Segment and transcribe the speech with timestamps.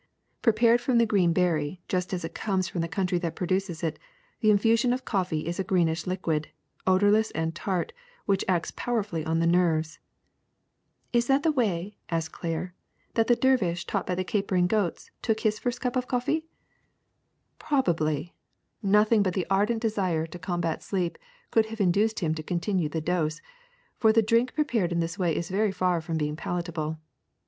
[0.23, 3.83] *' Prepared from the green berry just as it comes from the country that produces
[3.83, 3.99] it,
[4.39, 6.47] the infusion of coffee is a greenish liquid,
[6.87, 7.93] odorless and tart,
[8.25, 9.99] which acts powerfully on the nerves."
[11.13, 12.73] Is that the way," asked Claire,
[13.13, 16.07] ^Hhat the dervish, taught by the capering of the goats, took his first cup of
[16.07, 16.47] coffee?"
[17.59, 18.33] 178 THE SECRET OF EVERYDAY THINGS *^ Probably.
[18.81, 21.19] Nothing but the ardent desire to com bat sleep
[21.51, 23.39] could have induced him to continue the dose,
[23.99, 26.97] for the drink prepared in this way is very far from being palatable.